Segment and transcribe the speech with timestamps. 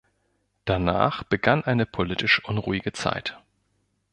[0.65, 3.37] Danach begann eine politisch unruhige Zeit.